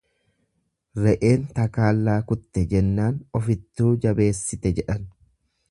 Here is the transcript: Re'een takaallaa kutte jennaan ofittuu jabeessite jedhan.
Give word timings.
Re'een 1.03 1.43
takaallaa 1.59 2.17
kutte 2.33 2.65
jennaan 2.73 3.21
ofittuu 3.41 3.93
jabeessite 4.07 4.75
jedhan. 4.81 5.07